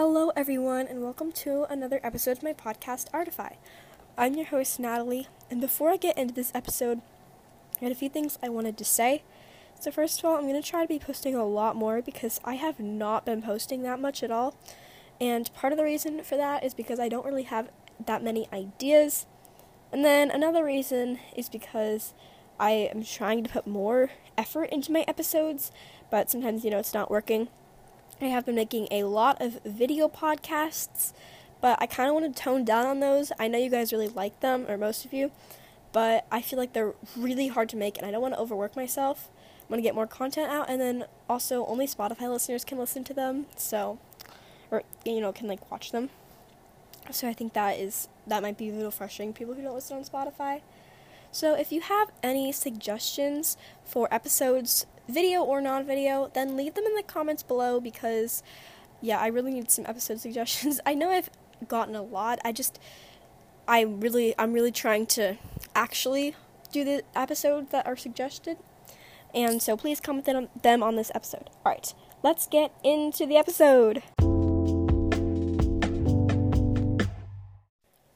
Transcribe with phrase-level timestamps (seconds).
[0.00, 3.54] Hello, everyone, and welcome to another episode of my podcast, Artify.
[4.16, 7.00] I'm your host, Natalie, and before I get into this episode,
[7.80, 9.24] I had a few things I wanted to say.
[9.80, 12.40] So, first of all, I'm going to try to be posting a lot more because
[12.44, 14.54] I have not been posting that much at all.
[15.20, 17.68] And part of the reason for that is because I don't really have
[18.06, 19.26] that many ideas.
[19.90, 22.14] And then another reason is because
[22.60, 25.72] I am trying to put more effort into my episodes,
[26.08, 27.48] but sometimes, you know, it's not working.
[28.20, 31.12] I have been making a lot of video podcasts,
[31.60, 33.30] but I kind of want to tone down on those.
[33.38, 35.30] I know you guys really like them, or most of you,
[35.92, 38.74] but I feel like they're really hard to make, and I don't want to overwork
[38.74, 39.30] myself.
[39.62, 43.04] I'm going to get more content out, and then also only Spotify listeners can listen
[43.04, 43.98] to them, so,
[44.70, 46.10] or, you know, can like watch them.
[47.10, 49.96] So I think that is, that might be a little frustrating people who don't listen
[49.96, 50.62] on Spotify.
[51.30, 56.84] So if you have any suggestions for episodes video or non video, then leave them
[56.84, 58.42] in the comments below because,
[59.00, 60.80] yeah, I really need some episode suggestions.
[60.86, 61.30] I know I've
[61.66, 62.38] gotten a lot.
[62.44, 62.78] I just,
[63.66, 65.36] I really, I'm really trying to
[65.74, 66.34] actually
[66.72, 68.58] do the episodes that are suggested.
[69.34, 70.24] And so please comment
[70.62, 71.50] them on this episode.
[71.64, 74.02] Alright, let's get into the episode.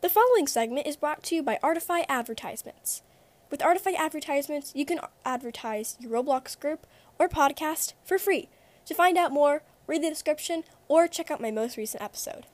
[0.00, 3.02] The following segment is brought to you by Artify Advertisements.
[3.50, 6.86] With Artify advertisements, you can advertise your Roblox group
[7.18, 8.48] or podcast for free.
[8.86, 12.46] To find out more, read the description or check out my most recent episode.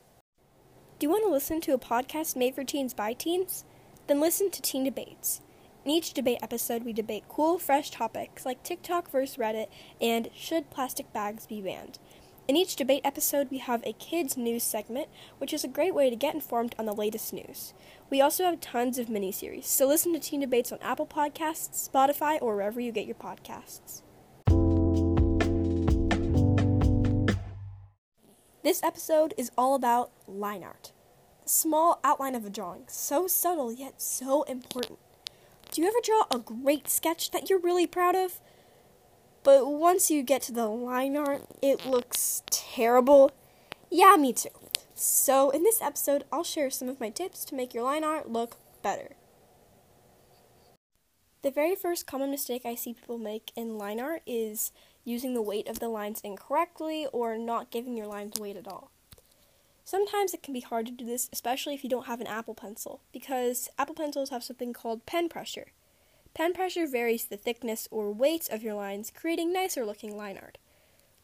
[0.98, 3.66] Do you want to listen to a podcast made for teens by teens?
[4.06, 5.42] Then listen to Teen Debates.
[5.84, 9.68] In each debate episode, we debate cool, fresh topics like TikTok versus Reddit
[10.00, 11.98] and should plastic bags be banned.
[12.48, 15.08] In each debate episode, we have a kids' news segment,
[15.38, 17.74] which is a great way to get informed on the latest news.
[18.08, 21.90] We also have tons of mini series, so listen to Teen Debates on Apple Podcasts,
[21.90, 24.02] Spotify, or wherever you get your podcasts.
[28.62, 30.92] This episode is all about line art.
[31.42, 35.00] The small outline of a drawing, so subtle yet so important.
[35.72, 38.40] Do you ever draw a great sketch that you're really proud of?
[39.46, 43.30] But once you get to the line art, it looks terrible.
[43.92, 44.48] Yeah, me too.
[44.96, 48.28] So, in this episode, I'll share some of my tips to make your line art
[48.28, 49.14] look better.
[51.42, 54.72] The very first common mistake I see people make in line art is
[55.04, 58.90] using the weight of the lines incorrectly or not giving your lines weight at all.
[59.84, 62.54] Sometimes it can be hard to do this, especially if you don't have an Apple
[62.56, 65.68] Pencil, because Apple Pencils have something called pen pressure.
[66.36, 70.58] Pen pressure varies the thickness or weight of your lines, creating nicer looking line art.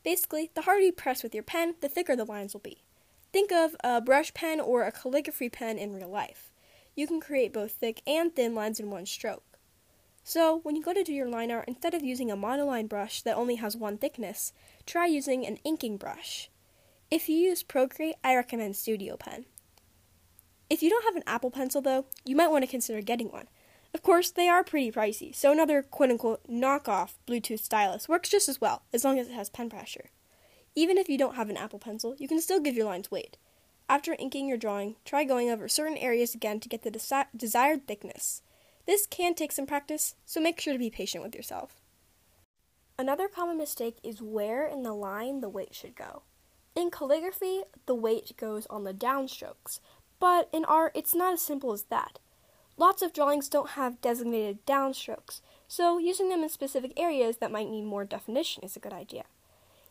[0.03, 2.79] Basically, the harder you press with your pen, the thicker the lines will be.
[3.31, 6.51] Think of a brush pen or a calligraphy pen in real life.
[6.97, 9.59] You can create both thick and thin lines in one stroke.
[10.25, 13.21] So, when you go to do your line art, instead of using a monoline brush
[13.21, 14.55] that only has one thickness,
[14.87, 16.49] try using an inking brush.
[17.11, 19.45] If you use Procreate, I recommend Studio Pen.
[20.71, 23.49] If you don't have an Apple Pencil, though, you might want to consider getting one.
[23.95, 28.49] Of course, they are pretty pricey, so another quote unquote knockoff Bluetooth stylus works just
[28.49, 30.11] as well, as long as it has pen pressure.
[30.75, 33.37] Even if you don't have an Apple Pencil, you can still give your lines weight.
[33.89, 37.87] After inking your drawing, try going over certain areas again to get the desi- desired
[37.87, 38.41] thickness.
[38.87, 41.83] This can take some practice, so make sure to be patient with yourself.
[42.99, 46.23] Another common mistake is where in the line the weight should go.
[46.75, 49.81] In calligraphy, the weight goes on the downstrokes,
[50.19, 52.19] but in art, it's not as simple as that.
[52.77, 57.69] Lots of drawings don't have designated downstrokes, so using them in specific areas that might
[57.69, 59.25] need more definition is a good idea.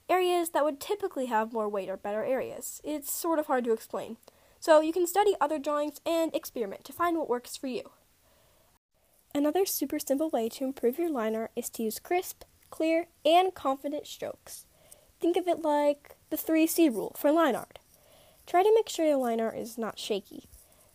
[0.09, 2.81] Areas that would typically have more weight are better areas.
[2.83, 4.17] It's sort of hard to explain.
[4.59, 7.91] So you can study other drawings and experiment to find what works for you.
[9.33, 13.55] Another super simple way to improve your line art is to use crisp, clear, and
[13.55, 14.65] confident strokes.
[15.19, 17.79] Think of it like the 3C rule for line art.
[18.45, 20.49] Try to make sure your line art is not shaky.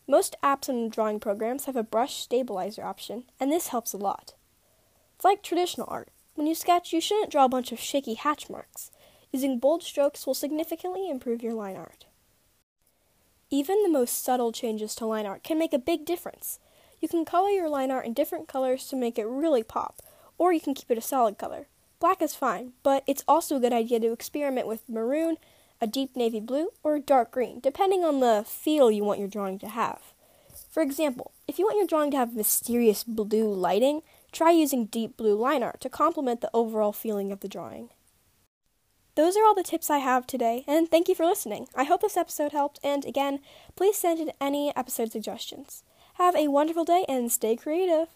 [0.09, 4.35] Most apps and drawing programs have a brush stabilizer option, and this helps a lot.
[5.17, 6.11] It's like traditional art.
[6.35, 8.91] When you sketch, you shouldn't draw a bunch of shaky hatch marks.
[9.33, 12.07] Using bold strokes will significantly improve your line art.
[13.51, 16.59] Even the most subtle changes to line art can make a big difference.
[17.01, 20.03] You can color your line art in different colors to make it really pop,
[20.39, 21.69] or you can keep it a solid color.
[21.99, 25.37] Black is fine, but it's also a good idea to experiment with maroon,
[25.81, 29.29] a deep navy blue, or a dark green, depending on the feel you want your
[29.29, 30.13] drawing to have.
[30.71, 34.03] For example, if you want your drawing to have mysterious blue lighting,
[34.33, 37.91] try using deep blue line art to complement the overall feeling of the drawing.
[39.15, 41.69] Those are all the tips I have today, and thank you for listening.
[41.75, 43.41] I hope this episode helped, and again,
[43.75, 45.83] please send in any episode suggestions.
[46.15, 48.09] Have a wonderful day and stay creative.